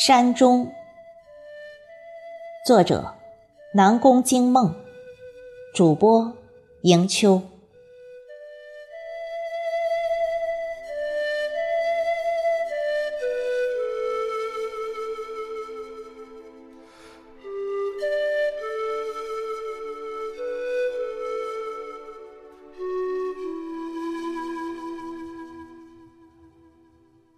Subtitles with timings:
[0.00, 0.72] 山中，
[2.64, 3.16] 作者：
[3.74, 4.72] 南宫惊梦，
[5.74, 6.34] 主播：
[6.82, 7.42] 迎秋。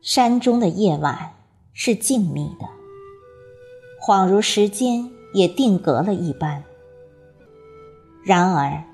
[0.02, 1.39] 山中的夜晚。
[1.82, 2.66] 是静谧的，
[4.02, 6.62] 恍如时间也定格了一般。
[8.22, 8.84] 然而，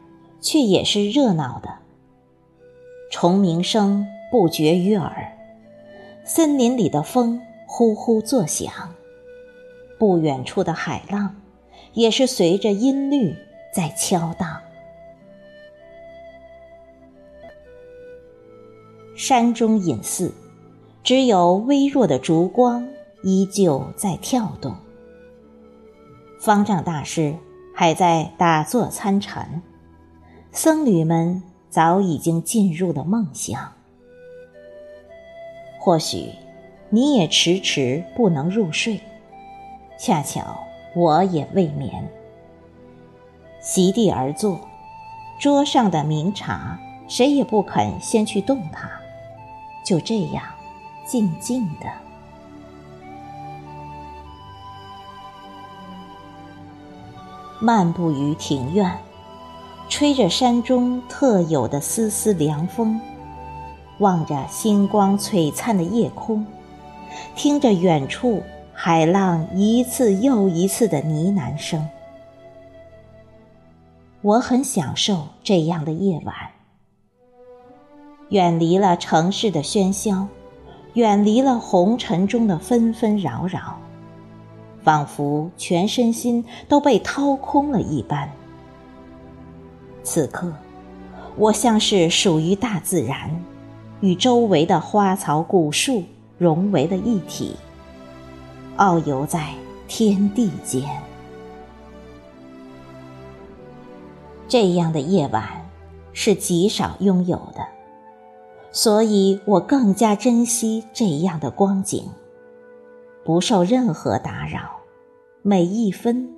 [0.40, 1.68] 却也是热闹的。
[3.10, 5.36] 虫鸣声不绝于耳，
[6.24, 8.72] 森林里的风呼呼作响，
[9.98, 11.34] 不远处的海浪
[11.92, 13.34] 也是随着音律
[13.74, 14.60] 在敲荡。
[19.16, 20.32] 山中隐寺。
[21.06, 22.88] 只有微弱的烛光
[23.22, 24.74] 依旧在跳动。
[26.40, 27.36] 方丈大师
[27.72, 29.62] 还在打坐参禅，
[30.50, 33.72] 僧侣们早已经进入了梦乡。
[35.78, 36.32] 或许
[36.90, 39.00] 你也迟迟不能入睡，
[39.96, 40.58] 恰巧
[40.96, 42.04] 我也未眠。
[43.60, 44.58] 席地而坐，
[45.38, 48.90] 桌上的茗茶谁也不肯先去动它，
[49.84, 50.42] 就这样。
[51.06, 51.86] 静静的，
[57.60, 58.98] 漫步于庭院，
[59.88, 63.00] 吹着山中特有的丝丝凉风，
[64.00, 66.44] 望着星光璀璨的夜空，
[67.36, 68.42] 听着远处
[68.74, 71.88] 海浪一次又一次的呢喃声，
[74.22, 76.34] 我很享受这样的夜晚，
[78.30, 80.26] 远离了城市的喧嚣。
[80.96, 83.78] 远离了红尘中的纷纷扰扰，
[84.82, 88.30] 仿佛全身心都被掏空了一般。
[90.02, 90.50] 此刻，
[91.36, 93.30] 我像是属于大自然，
[94.00, 96.02] 与周围的花草古树
[96.38, 97.56] 融为了一体，
[98.78, 99.50] 遨游在
[99.86, 100.82] 天地间。
[104.48, 105.46] 这样的夜晚，
[106.14, 107.75] 是极少拥有的。
[108.76, 112.10] 所以我更加珍惜这样的光景，
[113.24, 114.68] 不受任何打扰，
[115.40, 116.28] 每一分，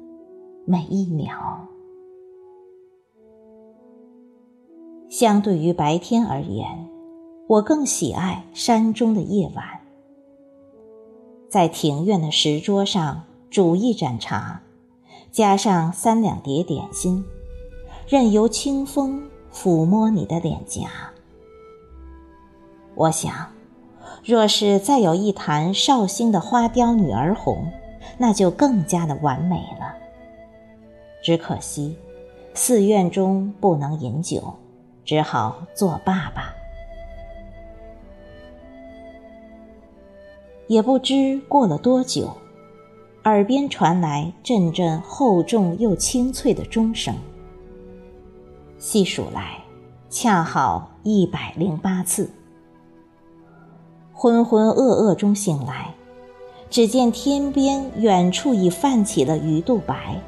[0.64, 1.36] 每一秒。
[5.08, 6.88] 相对于白天而言，
[7.48, 9.64] 我更喜爱山中的夜晚。
[11.48, 14.62] 在庭院的石桌上煮一盏茶，
[15.32, 17.24] 加上三两碟点心，
[18.06, 20.88] 任由清风抚摸你的脸颊。
[22.98, 23.32] 我想，
[24.24, 27.70] 若是再有一坛绍兴的花雕女儿红，
[28.18, 29.94] 那就更加的完美了。
[31.22, 31.96] 只可惜，
[32.54, 34.52] 寺院中不能饮酒，
[35.04, 36.52] 只好作罢吧。
[40.66, 42.36] 也不知过了多久，
[43.22, 47.14] 耳边传来阵阵厚重又清脆的钟声。
[48.76, 49.62] 细数来，
[50.10, 52.28] 恰好一百零八次。
[54.20, 55.94] 浑浑噩噩中醒来，
[56.68, 60.20] 只见天边远处已泛起了鱼肚白，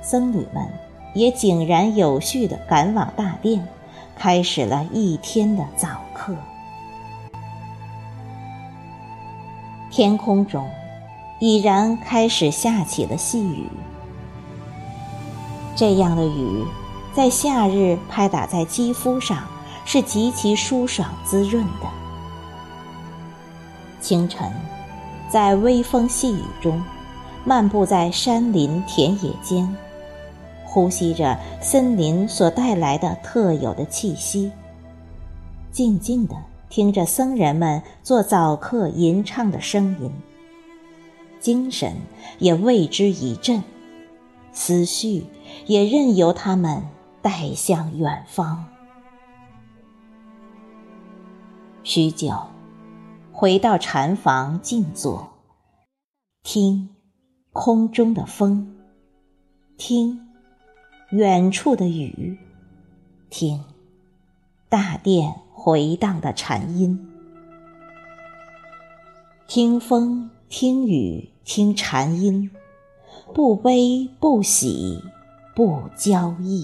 [0.00, 0.66] 僧侣们
[1.14, 3.68] 也井然有序地赶往大殿，
[4.16, 6.34] 开始了一天的早课。
[9.90, 10.66] 天空中
[11.40, 13.68] 已然开始下起了细雨，
[15.76, 16.64] 这样的雨
[17.12, 19.44] 在夏日拍打在肌肤上，
[19.84, 22.03] 是极其舒爽滋润的。
[24.04, 24.52] 清晨，
[25.30, 26.84] 在微风细雨中，
[27.42, 29.66] 漫步在山林田野间，
[30.62, 34.52] 呼吸着森林所带来的特有的气息，
[35.72, 36.36] 静静地
[36.68, 40.12] 听着僧人们做早课吟唱的声音，
[41.40, 41.94] 精神
[42.38, 43.62] 也为之一振，
[44.52, 45.24] 思绪
[45.64, 46.82] 也任由他们
[47.22, 48.66] 带向远方。
[51.82, 52.53] 许久。
[53.36, 55.28] 回到禅房静坐，
[56.44, 56.88] 听
[57.52, 58.76] 空中的风，
[59.76, 60.28] 听
[61.10, 62.38] 远处的雨，
[63.30, 63.64] 听
[64.68, 67.10] 大殿回荡的禅音，
[69.48, 72.48] 听风，听雨，听禅音，
[73.34, 75.02] 不悲不喜，
[75.56, 76.62] 不交易。